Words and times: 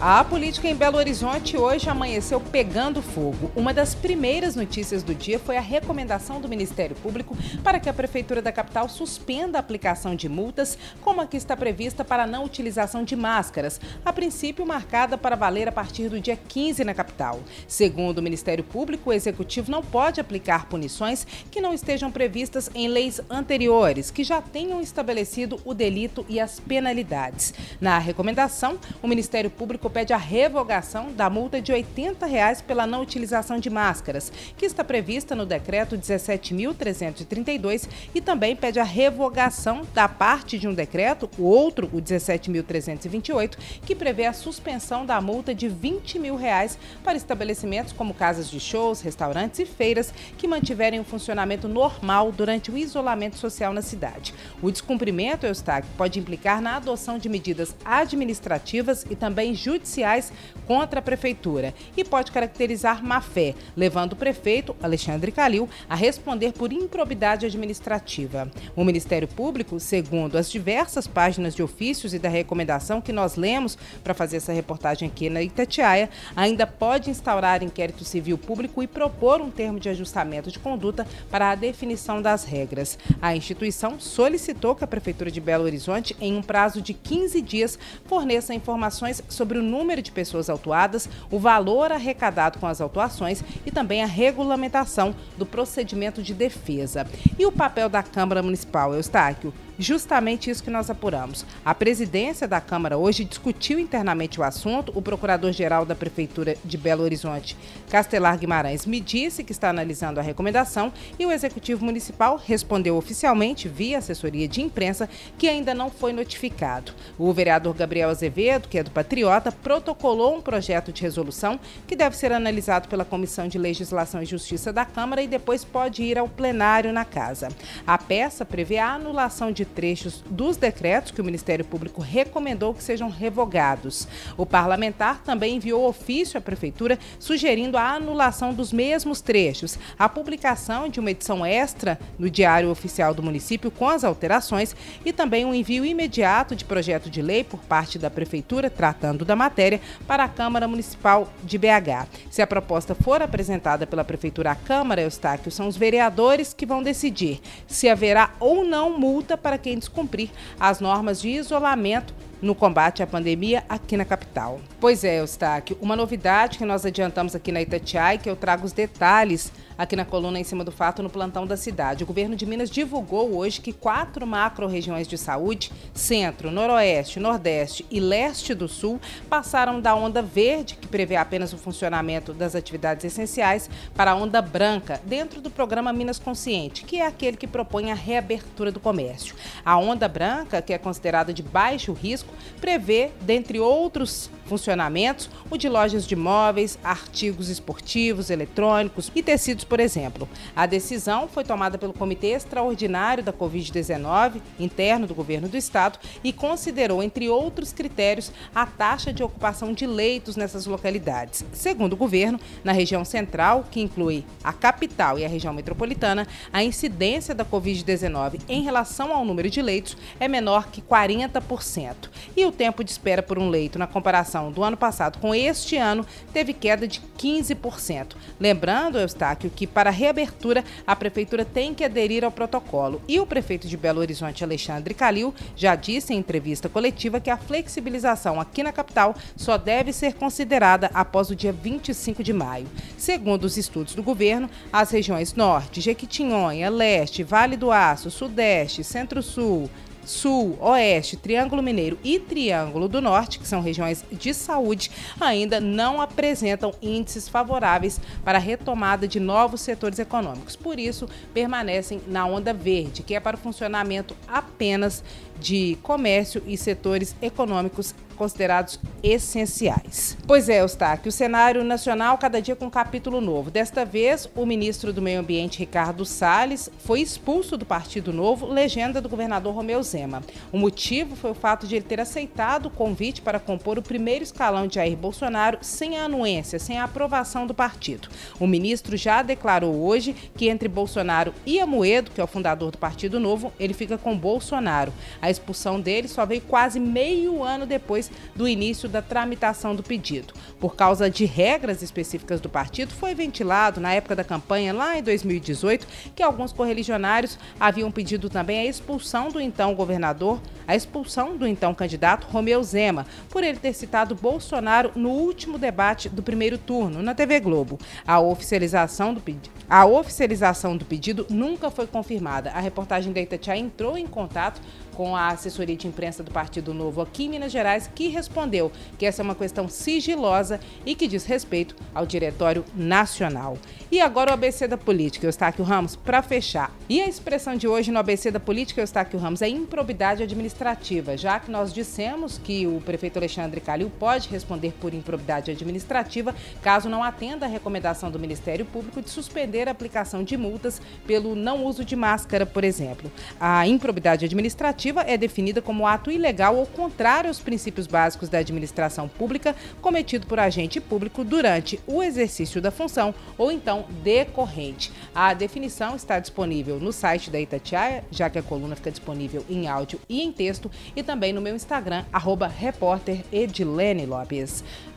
A 0.00 0.24
política 0.24 0.68
em 0.68 0.74
Belo 0.74 0.98
Horizonte 0.98 1.56
hoje 1.56 1.88
amanheceu 1.88 2.40
pegando 2.40 3.00
fogo. 3.00 3.50
Uma 3.54 3.72
das 3.72 3.94
primeiras 3.94 4.56
notícias 4.56 5.04
do 5.04 5.14
dia 5.14 5.38
foi 5.38 5.56
a 5.56 5.60
recomendação 5.60 6.40
do 6.40 6.48
Ministério 6.48 6.96
Público 6.96 7.36
para 7.62 7.78
que 7.78 7.88
a 7.88 7.92
Prefeitura 7.92 8.42
da 8.42 8.50
capital 8.50 8.88
suspenda 8.88 9.56
a 9.56 9.60
aplicação 9.60 10.16
de 10.16 10.28
multas, 10.28 10.76
como 11.00 11.20
a 11.20 11.26
que 11.26 11.36
está 11.36 11.56
prevista 11.56 12.04
para 12.04 12.24
a 12.24 12.26
não 12.26 12.44
utilização 12.44 13.04
de 13.04 13.14
máscaras, 13.14 13.80
a 14.04 14.12
princípio 14.12 14.66
marcada 14.66 15.16
para 15.16 15.36
valer 15.36 15.68
a 15.68 15.72
partir 15.72 16.08
do 16.08 16.20
dia 16.20 16.36
15 16.36 16.84
na 16.84 16.92
capital. 16.92 17.40
Segundo 17.66 18.18
o 18.18 18.22
Ministério 18.22 18.64
Público, 18.64 19.10
o 19.10 19.12
Executivo 19.12 19.70
não 19.70 19.82
pode 19.82 20.20
aplicar 20.20 20.66
punições 20.66 21.24
que 21.50 21.60
não 21.60 21.72
estejam 21.72 22.10
previstas 22.10 22.68
em 22.74 22.88
leis 22.88 23.20
anteriores, 23.30 24.10
que 24.10 24.24
já 24.24 24.42
tenham 24.42 24.80
estabelecido 24.80 25.60
o 25.64 25.72
delito 25.72 26.26
e 26.28 26.40
as 26.40 26.58
penalidades. 26.58 27.54
Na 27.80 27.96
recomendação, 27.98 28.78
o 29.00 29.06
Ministério 29.06 29.50
Público 29.50 29.83
pede 29.90 30.12
a 30.12 30.16
revogação 30.16 31.12
da 31.12 31.28
multa 31.30 31.60
de 31.60 31.72
80 31.72 32.26
reais 32.26 32.60
pela 32.60 32.86
não 32.86 33.02
utilização 33.02 33.58
de 33.58 33.70
máscaras, 33.70 34.32
que 34.56 34.66
está 34.66 34.82
prevista 34.82 35.34
no 35.34 35.46
decreto 35.46 35.96
17.332 35.96 37.88
e 38.14 38.20
também 38.20 38.56
pede 38.56 38.80
a 38.80 38.84
revogação 38.84 39.82
da 39.92 40.08
parte 40.08 40.58
de 40.58 40.66
um 40.66 40.74
decreto, 40.74 41.30
o 41.38 41.44
outro, 41.44 41.88
o 41.92 42.00
17.328, 42.00 43.56
que 43.84 43.94
prevê 43.94 44.26
a 44.26 44.32
suspensão 44.32 45.04
da 45.04 45.20
multa 45.20 45.54
de 45.54 45.68
20 45.68 46.18
mil 46.18 46.36
reais 46.36 46.78
para 47.02 47.16
estabelecimentos 47.16 47.92
como 47.92 48.14
casas 48.14 48.50
de 48.50 48.58
shows, 48.58 49.00
restaurantes 49.00 49.60
e 49.60 49.66
feiras 49.66 50.12
que 50.38 50.48
mantiverem 50.48 51.00
o 51.00 51.04
funcionamento 51.04 51.68
normal 51.68 52.32
durante 52.32 52.70
o 52.70 52.78
isolamento 52.78 53.36
social 53.36 53.72
na 53.72 53.82
cidade. 53.82 54.34
O 54.62 54.70
descumprimento, 54.70 55.46
Eustáquio, 55.46 55.90
pode 55.96 56.18
implicar 56.18 56.60
na 56.60 56.76
adoção 56.76 57.18
de 57.18 57.28
medidas 57.28 57.74
administrativas 57.84 59.04
e 59.10 59.14
também 59.14 59.54
judiciais 59.54 59.73
judiciais 59.74 60.32
contra 60.66 61.00
a 61.00 61.02
prefeitura 61.02 61.74
e 61.96 62.04
pode 62.04 62.32
caracterizar 62.32 63.04
má-fé, 63.04 63.54
levando 63.76 64.12
o 64.12 64.16
prefeito, 64.16 64.74
Alexandre 64.82 65.30
Calil, 65.30 65.68
a 65.88 65.94
responder 65.94 66.52
por 66.52 66.72
improbidade 66.72 67.44
administrativa. 67.44 68.50
O 68.74 68.84
Ministério 68.84 69.28
Público, 69.28 69.78
segundo 69.78 70.36
as 70.36 70.50
diversas 70.50 71.06
páginas 71.06 71.54
de 71.54 71.62
ofícios 71.62 72.14
e 72.14 72.18
da 72.18 72.28
recomendação 72.28 73.00
que 73.00 73.12
nós 73.12 73.36
lemos 73.36 73.76
para 74.02 74.14
fazer 74.14 74.38
essa 74.38 74.52
reportagem 74.52 75.08
aqui 75.08 75.28
na 75.28 75.42
Itatiaia, 75.42 76.08
ainda 76.34 76.66
pode 76.66 77.10
instaurar 77.10 77.62
inquérito 77.62 78.04
civil 78.04 78.38
público 78.38 78.82
e 78.82 78.86
propor 78.86 79.40
um 79.40 79.50
termo 79.50 79.78
de 79.78 79.88
ajustamento 79.88 80.50
de 80.50 80.58
conduta 80.58 81.06
para 81.30 81.50
a 81.50 81.54
definição 81.54 82.22
das 82.22 82.44
regras. 82.44 82.98
A 83.20 83.36
instituição 83.36 83.98
solicitou 84.00 84.74
que 84.74 84.84
a 84.84 84.86
Prefeitura 84.86 85.30
de 85.30 85.40
Belo 85.40 85.64
Horizonte, 85.64 86.16
em 86.20 86.36
um 86.36 86.42
prazo 86.42 86.80
de 86.80 86.94
15 86.94 87.40
dias, 87.42 87.78
forneça 88.06 88.54
informações 88.54 89.22
sobre 89.28 89.58
o 89.58 89.62
número 89.64 90.00
de 90.00 90.12
pessoas 90.12 90.48
autuadas, 90.48 91.08
o 91.30 91.38
valor 91.38 91.90
arrecadado 91.90 92.58
com 92.58 92.66
as 92.66 92.80
autuações 92.80 93.42
e 93.66 93.70
também 93.70 94.02
a 94.02 94.06
regulamentação 94.06 95.14
do 95.36 95.46
procedimento 95.46 96.22
de 96.22 96.34
defesa. 96.34 97.06
E 97.38 97.44
o 97.46 97.52
papel 97.52 97.88
da 97.88 98.02
Câmara 98.02 98.42
Municipal, 98.42 98.94
Eustáquio? 98.94 99.52
Justamente 99.78 100.50
isso 100.50 100.62
que 100.62 100.70
nós 100.70 100.88
apuramos. 100.88 101.44
A 101.64 101.74
presidência 101.74 102.46
da 102.46 102.60
Câmara 102.60 102.96
hoje 102.96 103.24
discutiu 103.24 103.78
internamente 103.78 104.40
o 104.40 104.44
assunto. 104.44 104.92
O 104.94 105.02
procurador-geral 105.02 105.84
da 105.84 105.94
Prefeitura 105.94 106.56
de 106.64 106.78
Belo 106.78 107.02
Horizonte, 107.02 107.56
Castelar 107.90 108.38
Guimarães, 108.38 108.86
me 108.86 109.00
disse 109.00 109.42
que 109.42 109.52
está 109.52 109.70
analisando 109.70 110.20
a 110.20 110.22
recomendação 110.22 110.92
e 111.18 111.26
o 111.26 111.32
Executivo 111.32 111.84
Municipal 111.84 112.36
respondeu 112.36 112.96
oficialmente, 112.96 113.68
via 113.68 113.98
assessoria 113.98 114.46
de 114.46 114.62
imprensa, 114.62 115.08
que 115.36 115.48
ainda 115.48 115.74
não 115.74 115.90
foi 115.90 116.12
notificado. 116.12 116.92
O 117.18 117.32
vereador 117.32 117.74
Gabriel 117.74 118.10
Azevedo, 118.10 118.68
que 118.68 118.78
é 118.78 118.82
do 118.82 118.90
Patriota, 118.90 119.50
protocolou 119.50 120.36
um 120.36 120.40
projeto 120.40 120.92
de 120.92 121.02
resolução 121.02 121.58
que 121.86 121.96
deve 121.96 122.16
ser 122.16 122.32
analisado 122.32 122.88
pela 122.88 123.04
Comissão 123.04 123.48
de 123.48 123.58
Legislação 123.58 124.22
e 124.22 124.26
Justiça 124.26 124.72
da 124.72 124.84
Câmara 124.84 125.22
e 125.22 125.26
depois 125.26 125.64
pode 125.64 126.02
ir 126.02 126.18
ao 126.18 126.28
plenário 126.28 126.92
na 126.92 127.04
casa. 127.04 127.48
A 127.86 127.98
peça 127.98 128.44
prevê 128.44 128.78
a 128.78 128.94
anulação 128.94 129.50
de 129.50 129.63
trechos 129.64 130.22
dos 130.28 130.56
decretos 130.56 131.12
que 131.12 131.20
o 131.20 131.24
Ministério 131.24 131.64
Público 131.64 132.00
recomendou 132.00 132.74
que 132.74 132.82
sejam 132.82 133.08
revogados. 133.08 134.06
O 134.36 134.44
parlamentar 134.46 135.22
também 135.22 135.56
enviou 135.56 135.88
ofício 135.88 136.38
à 136.38 136.40
Prefeitura 136.40 136.98
sugerindo 137.18 137.76
a 137.76 137.92
anulação 137.92 138.52
dos 138.52 138.72
mesmos 138.72 139.20
trechos, 139.20 139.78
a 139.98 140.08
publicação 140.08 140.88
de 140.88 141.00
uma 141.00 141.10
edição 141.10 141.44
extra 141.44 141.98
no 142.18 142.30
Diário 142.30 142.70
Oficial 142.70 143.14
do 143.14 143.22
Município 143.22 143.70
com 143.70 143.88
as 143.88 144.04
alterações 144.04 144.74
e 145.04 145.12
também 145.12 145.44
um 145.44 145.54
envio 145.54 145.84
imediato 145.84 146.54
de 146.56 146.64
projeto 146.64 147.10
de 147.10 147.22
lei 147.22 147.44
por 147.44 147.60
parte 147.60 147.98
da 147.98 148.10
Prefeitura 148.10 148.70
tratando 148.70 149.24
da 149.24 149.36
matéria 149.36 149.80
para 150.06 150.24
a 150.24 150.28
Câmara 150.28 150.68
Municipal 150.68 151.32
de 151.42 151.58
BH. 151.58 152.06
Se 152.30 152.42
a 152.42 152.46
proposta 152.46 152.94
for 152.94 153.22
apresentada 153.22 153.86
pela 153.86 154.04
Prefeitura 154.04 154.52
à 154.52 154.54
Câmara, 154.54 155.02
Eustáquio, 155.02 155.50
são 155.50 155.68
os 155.68 155.76
vereadores 155.76 156.52
que 156.52 156.66
vão 156.66 156.82
decidir 156.82 157.40
se 157.66 157.88
haverá 157.88 158.30
ou 158.40 158.64
não 158.64 158.98
multa 158.98 159.36
para 159.36 159.53
quem 159.58 159.78
descumprir 159.78 160.30
as 160.58 160.80
normas 160.80 161.20
de 161.20 161.28
isolamento 161.28 162.14
no 162.40 162.54
combate 162.54 163.02
à 163.02 163.06
pandemia 163.06 163.64
aqui 163.68 163.96
na 163.96 164.04
capital. 164.04 164.60
Pois 164.78 165.02
é, 165.02 165.20
Eustáquio, 165.20 165.78
uma 165.80 165.96
novidade 165.96 166.58
que 166.58 166.64
nós 166.64 166.84
adiantamos 166.84 167.34
aqui 167.34 167.50
na 167.50 167.62
Itatiaia, 167.62 168.18
que 168.18 168.28
eu 168.28 168.36
trago 168.36 168.66
os 168.66 168.72
detalhes 168.72 169.50
aqui 169.76 169.96
na 169.96 170.04
coluna 170.04 170.38
em 170.38 170.44
cima 170.44 170.64
do 170.64 170.72
fato 170.72 171.02
no 171.02 171.10
plantão 171.10 171.46
da 171.46 171.56
cidade. 171.56 172.04
O 172.04 172.06
governo 172.06 172.36
de 172.36 172.46
Minas 172.46 172.70
divulgou 172.70 173.36
hoje 173.36 173.60
que 173.60 173.72
quatro 173.72 174.26
macro-regiões 174.26 175.08
de 175.08 175.18
saúde, 175.18 175.70
centro, 175.92 176.50
noroeste, 176.50 177.20
nordeste 177.20 177.84
e 177.90 178.00
leste 178.00 178.54
do 178.54 178.68
sul, 178.68 179.00
passaram 179.28 179.80
da 179.80 179.94
onda 179.94 180.22
verde, 180.22 180.76
que 180.76 180.86
prevê 180.86 181.16
apenas 181.16 181.52
o 181.52 181.58
funcionamento 181.58 182.32
das 182.32 182.54
atividades 182.54 183.04
essenciais, 183.04 183.68
para 183.94 184.12
a 184.12 184.14
onda 184.14 184.40
branca, 184.40 185.00
dentro 185.04 185.40
do 185.40 185.50
programa 185.50 185.92
Minas 185.92 186.18
Consciente, 186.18 186.84
que 186.84 187.00
é 187.00 187.06
aquele 187.06 187.36
que 187.36 187.46
propõe 187.46 187.90
a 187.90 187.94
reabertura 187.94 188.70
do 188.70 188.80
comércio. 188.80 189.34
A 189.64 189.76
onda 189.76 190.08
branca, 190.08 190.62
que 190.62 190.72
é 190.72 190.78
considerada 190.78 191.32
de 191.32 191.42
baixo 191.42 191.92
risco, 191.92 192.32
prevê, 192.60 193.10
dentre 193.22 193.58
outros 193.58 194.30
funcionamentos, 194.46 195.30
o 195.50 195.56
de 195.56 195.68
lojas 195.68 196.06
de 196.06 196.14
móveis, 196.14 196.78
artigos 196.82 197.48
esportivos, 197.48 198.30
eletrônicos 198.30 199.10
e 199.14 199.22
tecidos, 199.22 199.63
por 199.64 199.80
exemplo. 199.80 200.28
A 200.54 200.66
decisão 200.66 201.26
foi 201.26 201.44
tomada 201.44 201.78
pelo 201.78 201.92
Comitê 201.92 202.28
Extraordinário 202.28 203.22
da 203.22 203.32
Covid-19, 203.32 204.40
interno 204.58 205.06
do 205.06 205.14
governo 205.14 205.48
do 205.48 205.56
estado, 205.56 205.98
e 206.22 206.32
considerou, 206.32 207.02
entre 207.02 207.28
outros 207.28 207.72
critérios, 207.72 208.30
a 208.54 208.66
taxa 208.66 209.12
de 209.12 209.22
ocupação 209.22 209.72
de 209.72 209.86
leitos 209.86 210.36
nessas 210.36 210.66
localidades. 210.66 211.44
Segundo 211.52 211.94
o 211.94 211.96
governo, 211.96 212.38
na 212.62 212.72
região 212.72 213.04
central, 213.04 213.64
que 213.70 213.80
inclui 213.80 214.24
a 214.42 214.52
capital 214.52 215.18
e 215.18 215.24
a 215.24 215.28
região 215.28 215.52
metropolitana, 215.52 216.26
a 216.52 216.62
incidência 216.62 217.34
da 217.34 217.44
Covid-19 217.44 218.40
em 218.48 218.62
relação 218.62 219.12
ao 219.12 219.24
número 219.24 219.50
de 219.50 219.62
leitos 219.62 219.96
é 220.20 220.28
menor 220.28 220.68
que 220.68 220.82
40%. 220.82 222.10
E 222.36 222.44
o 222.44 222.52
tempo 222.52 222.84
de 222.84 222.90
espera 222.90 223.22
por 223.22 223.38
um 223.38 223.48
leito 223.48 223.78
na 223.78 223.86
comparação 223.86 224.52
do 224.52 224.62
ano 224.62 224.76
passado 224.76 225.18
com 225.18 225.34
este 225.34 225.76
ano, 225.76 226.06
teve 226.32 226.52
queda 226.52 226.86
de 226.86 227.00
15%. 227.18 228.14
Lembrando, 228.38 228.98
Eustáquio, 228.98 229.50
que 229.54 229.66
para 229.66 229.90
a 229.90 229.92
reabertura 229.92 230.64
a 230.86 230.96
prefeitura 230.96 231.44
tem 231.44 231.72
que 231.74 231.84
aderir 231.84 232.24
ao 232.24 232.30
protocolo. 232.30 233.00
E 233.06 233.20
o 233.20 233.26
prefeito 233.26 233.68
de 233.68 233.76
Belo 233.76 234.00
Horizonte, 234.00 234.44
Alexandre 234.44 234.94
Calil, 234.94 235.34
já 235.56 235.74
disse 235.74 236.12
em 236.12 236.18
entrevista 236.18 236.68
coletiva 236.68 237.20
que 237.20 237.30
a 237.30 237.36
flexibilização 237.36 238.40
aqui 238.40 238.62
na 238.62 238.72
capital 238.72 239.14
só 239.36 239.56
deve 239.56 239.92
ser 239.92 240.14
considerada 240.14 240.90
após 240.92 241.30
o 241.30 241.36
dia 241.36 241.52
25 241.52 242.22
de 242.22 242.32
maio. 242.32 242.66
Segundo 242.96 243.44
os 243.44 243.56
estudos 243.56 243.94
do 243.94 244.02
governo, 244.02 244.50
as 244.72 244.90
regiões 244.90 245.34
Norte, 245.34 245.80
Jequitinhonha, 245.80 246.68
Leste, 246.70 247.22
Vale 247.22 247.56
do 247.56 247.70
Aço, 247.70 248.10
Sudeste, 248.10 248.82
Centro-Sul, 248.82 249.70
Sul, 250.04 250.56
Oeste, 250.60 251.16
Triângulo 251.16 251.62
Mineiro 251.62 251.98
e 252.04 252.18
Triângulo 252.18 252.88
do 252.88 253.00
Norte, 253.00 253.38
que 253.38 253.48
são 253.48 253.60
regiões 253.60 254.04
de 254.12 254.34
saúde, 254.34 254.90
ainda 255.20 255.60
não 255.60 256.00
apresentam 256.00 256.74
índices 256.82 257.28
favoráveis 257.28 258.00
para 258.24 258.38
a 258.38 258.40
retomada 258.40 259.08
de 259.08 259.18
novos 259.18 259.60
setores 259.60 259.98
econômicos. 259.98 260.56
Por 260.56 260.78
isso, 260.78 261.08
permanecem 261.32 262.00
na 262.06 262.26
onda 262.26 262.52
verde, 262.52 263.02
que 263.02 263.14
é 263.14 263.20
para 263.20 263.36
o 263.36 263.40
funcionamento 263.40 264.16
apenas 264.28 265.02
de 265.38 265.76
comércio 265.82 266.42
e 266.46 266.56
setores 266.56 267.14
econômicos 267.20 267.94
considerados 268.14 268.78
essenciais. 269.02 270.16
Pois 270.26 270.48
é, 270.48 270.60
Eustáquio, 270.60 271.10
o 271.10 271.12
cenário 271.12 271.62
nacional 271.62 272.16
cada 272.16 272.40
dia 272.40 272.56
com 272.56 272.66
um 272.66 272.70
capítulo 272.70 273.20
novo. 273.20 273.50
Desta 273.50 273.84
vez, 273.84 274.28
o 274.34 274.46
ministro 274.46 274.92
do 274.92 275.02
Meio 275.02 275.20
Ambiente, 275.20 275.58
Ricardo 275.58 276.04
Salles, 276.04 276.70
foi 276.78 277.00
expulso 277.00 277.56
do 277.56 277.66
Partido 277.66 278.12
Novo, 278.12 278.46
legenda 278.46 279.00
do 279.00 279.08
governador 279.08 279.54
Romeu 279.54 279.82
Zema. 279.82 280.22
O 280.50 280.58
motivo 280.58 281.16
foi 281.16 281.32
o 281.32 281.34
fato 281.34 281.66
de 281.66 281.76
ele 281.76 281.84
ter 281.84 282.00
aceitado 282.00 282.66
o 282.66 282.70
convite 282.70 283.20
para 283.20 283.38
compor 283.38 283.78
o 283.78 283.82
primeiro 283.82 284.24
escalão 284.24 284.66
de 284.66 284.76
Jair 284.76 284.96
Bolsonaro 284.96 285.58
sem 285.60 285.98
a 285.98 286.04
anuência, 286.04 286.58
sem 286.58 286.78
a 286.78 286.84
aprovação 286.84 287.46
do 287.46 287.52
partido. 287.52 288.08
O 288.40 288.46
ministro 288.46 288.96
já 288.96 289.22
declarou 289.22 289.74
hoje 289.84 290.14
que 290.36 290.48
entre 290.48 290.68
Bolsonaro 290.68 291.34
e 291.44 291.60
Amoedo, 291.60 292.10
que 292.10 292.20
é 292.20 292.24
o 292.24 292.28
fundador 292.28 292.70
do 292.70 292.78
Partido 292.78 293.20
Novo, 293.20 293.52
ele 293.58 293.74
fica 293.74 293.98
com 293.98 294.16
Bolsonaro. 294.16 294.92
A 295.20 295.30
expulsão 295.30 295.80
dele 295.80 296.08
só 296.08 296.24
veio 296.24 296.40
quase 296.42 296.80
meio 296.80 297.42
ano 297.42 297.66
depois 297.66 298.03
do 298.34 298.48
início 298.48 298.88
da 298.88 299.02
tramitação 299.02 299.74
do 299.74 299.82
pedido. 299.82 300.34
Por 300.58 300.76
causa 300.76 301.10
de 301.10 301.24
regras 301.24 301.82
específicas 301.82 302.40
do 302.40 302.48
partido, 302.48 302.92
foi 302.92 303.14
ventilado 303.14 303.80
na 303.80 303.92
época 303.92 304.16
da 304.16 304.24
campanha, 304.24 304.72
lá 304.72 304.98
em 304.98 305.02
2018, 305.02 305.86
que 306.14 306.22
alguns 306.22 306.52
correligionários 306.52 307.38
haviam 307.58 307.90
pedido 307.90 308.28
também 308.30 308.60
a 308.60 308.64
expulsão 308.64 309.28
do 309.28 309.40
então 309.40 309.74
governador, 309.74 310.40
a 310.66 310.74
expulsão 310.74 311.36
do 311.36 311.46
então 311.46 311.74
candidato 311.74 312.26
Romeu 312.26 312.62
Zema, 312.62 313.06
por 313.28 313.44
ele 313.44 313.58
ter 313.58 313.74
citado 313.74 314.14
Bolsonaro 314.14 314.92
no 314.94 315.10
último 315.10 315.58
debate 315.58 316.08
do 316.08 316.22
primeiro 316.22 316.58
turno 316.58 317.02
na 317.02 317.14
TV 317.14 317.40
Globo. 317.40 317.78
A 318.06 318.20
oficialização 318.20 319.12
do 319.12 319.20
pedido. 319.20 319.50
A 319.68 319.86
oficialização 319.86 320.76
do 320.76 320.84
pedido 320.84 321.26
nunca 321.30 321.70
foi 321.70 321.86
confirmada. 321.86 322.50
A 322.50 322.60
reportagem 322.60 323.12
da 323.12 323.20
Itatiaia 323.20 323.58
entrou 323.58 323.96
em 323.96 324.06
contato 324.06 324.60
com 324.94 325.14
a 325.14 325.28
assessoria 325.28 325.76
de 325.76 325.86
imprensa 325.86 326.22
do 326.22 326.30
Partido 326.30 326.72
Novo 326.72 327.02
aqui 327.02 327.24
em 327.24 327.28
Minas 327.28 327.52
Gerais, 327.52 327.90
que 327.92 328.08
respondeu 328.08 328.70
que 328.96 329.04
essa 329.04 329.22
é 329.22 329.24
uma 329.24 329.34
questão 329.34 329.68
sigilosa 329.68 330.60
e 330.86 330.94
que 330.94 331.08
diz 331.08 331.24
respeito 331.24 331.74
ao 331.94 332.06
Diretório 332.06 332.64
Nacional. 332.74 333.58
E 333.90 334.00
agora 334.00 334.30
o 334.30 334.34
ABC 334.34 334.66
da 334.66 334.78
Política, 334.78 335.26
Eustáquio 335.26 335.64
Ramos, 335.64 335.96
para 335.96 336.22
fechar. 336.22 336.72
E 336.88 337.00
a 337.00 337.08
expressão 337.08 337.56
de 337.56 337.66
hoje 337.68 337.90
no 337.90 337.98
ABC 337.98 338.30
da 338.30 338.40
Política, 338.40 338.80
Eustáquio 338.80 339.18
Ramos, 339.18 339.42
é 339.42 339.48
improbidade 339.48 340.22
administrativa, 340.22 341.16
já 341.16 341.38
que 341.38 341.50
nós 341.50 341.72
dissemos 341.72 342.38
que 342.38 342.66
o 342.66 342.80
prefeito 342.80 343.18
Alexandre 343.18 343.60
Calil 343.60 343.90
pode 343.98 344.28
responder 344.28 344.72
por 344.80 344.94
improbidade 344.94 345.50
administrativa 345.50 346.34
caso 346.62 346.88
não 346.88 347.02
atenda 347.02 347.46
a 347.46 347.48
recomendação 347.48 348.10
do 348.10 348.18
Ministério 348.18 348.64
Público 348.64 349.02
de 349.02 349.10
suspender 349.10 349.68
a 349.68 349.72
aplicação 349.72 350.22
de 350.22 350.36
multas 350.36 350.80
pelo 351.06 351.34
não 351.34 351.64
uso 351.64 351.84
de 351.84 351.96
máscara, 351.96 352.46
por 352.46 352.64
exemplo. 352.64 353.10
A 353.40 353.66
improbidade 353.66 354.24
administrativa 354.24 354.83
é 355.06 355.16
definida 355.16 355.62
como 355.62 355.86
ato 355.86 356.10
ilegal 356.10 356.56
ou 356.56 356.66
contrário 356.66 357.28
aos 357.28 357.40
princípios 357.40 357.86
básicos 357.86 358.28
da 358.28 358.38
administração 358.38 359.08
pública 359.08 359.54
cometido 359.80 360.26
por 360.26 360.38
agente 360.38 360.80
público 360.80 361.24
durante 361.24 361.80
o 361.86 362.02
exercício 362.02 362.60
da 362.60 362.70
função 362.70 363.14
ou 363.38 363.50
então 363.50 363.86
decorrente. 364.02 364.92
A 365.14 365.32
definição 365.34 365.96
está 365.96 366.18
disponível 366.18 366.78
no 366.78 366.92
site 366.92 367.30
da 367.30 367.40
Itatiaia, 367.40 368.04
já 368.10 368.28
que 368.28 368.38
a 368.38 368.42
coluna 368.42 368.76
fica 368.76 368.90
disponível 368.90 369.44
em 369.48 369.68
áudio 369.68 370.00
e 370.08 370.22
em 370.22 370.32
texto, 370.32 370.70
e 370.94 371.02
também 371.02 371.32
no 371.32 371.40
meu 371.40 371.54
Instagram, 371.54 372.04
arroba. 372.12 372.52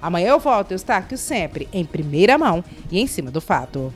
Amanhã 0.01 0.29
eu 0.29 0.39
volto, 0.39 0.71
Eustáquio, 0.71 1.17
sempre 1.17 1.67
em 1.71 1.85
primeira 1.85 2.37
mão 2.37 2.63
e 2.91 2.99
em 2.99 3.07
cima 3.07 3.31
do 3.31 3.41
fato. 3.41 3.93